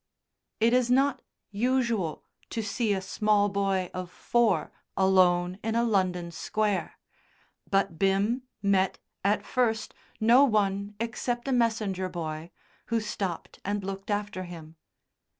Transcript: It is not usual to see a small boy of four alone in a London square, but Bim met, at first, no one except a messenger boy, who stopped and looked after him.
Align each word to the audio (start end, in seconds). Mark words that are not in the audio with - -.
It 0.59 0.73
is 0.73 0.89
not 0.89 1.21
usual 1.51 2.23
to 2.49 2.63
see 2.63 2.91
a 2.91 3.01
small 3.03 3.49
boy 3.49 3.91
of 3.93 4.09
four 4.09 4.71
alone 4.97 5.59
in 5.63 5.75
a 5.75 5.83
London 5.83 6.31
square, 6.31 6.97
but 7.69 7.99
Bim 7.99 8.41
met, 8.63 8.97
at 9.23 9.45
first, 9.45 9.93
no 10.19 10.43
one 10.43 10.95
except 10.99 11.47
a 11.47 11.51
messenger 11.51 12.09
boy, 12.09 12.49
who 12.87 12.99
stopped 12.99 13.59
and 13.63 13.83
looked 13.83 14.09
after 14.09 14.45
him. 14.45 14.75